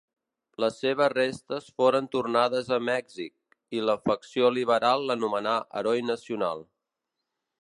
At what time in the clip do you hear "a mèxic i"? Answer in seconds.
2.79-3.85